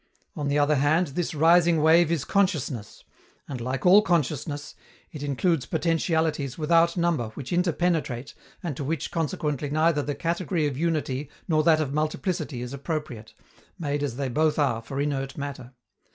On 0.35 0.47
the 0.47 0.57
other 0.57 0.77
hand, 0.77 1.09
this 1.09 1.35
rising 1.35 1.79
wave 1.79 2.11
is 2.11 2.25
consciousness, 2.25 3.03
and, 3.47 3.61
like 3.61 3.85
all 3.85 4.01
consciousness, 4.01 4.73
it 5.11 5.21
includes 5.21 5.67
potentialities 5.67 6.57
without 6.57 6.97
number 6.97 7.27
which 7.35 7.53
interpenetrate 7.53 8.33
and 8.63 8.75
to 8.75 8.83
which 8.83 9.11
consequently 9.11 9.69
neither 9.69 10.01
the 10.01 10.15
category 10.15 10.65
of 10.65 10.75
unity 10.75 11.29
nor 11.47 11.61
that 11.63 11.79
of 11.79 11.93
multiplicity 11.93 12.63
is 12.63 12.73
appropriate, 12.73 13.35
made 13.77 14.01
as 14.01 14.15
they 14.15 14.27
both 14.27 14.57
are 14.57 14.81
for 14.81 14.99
inert 14.99 15.37
matter. 15.37 15.71